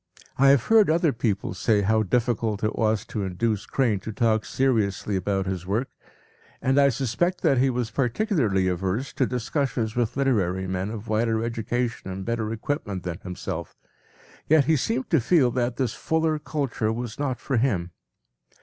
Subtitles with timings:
[0.17, 4.11] p> I have heard other people say how difficult it was to induce Crane to
[4.11, 5.91] talk seriously about his work,
[6.59, 11.43] and I suspect that he was particularly averse to discussions with literary men of wider
[11.43, 13.75] education and better equipment than himself,
[14.49, 17.91] yet he seemed to feel that this fuller culture was not for him.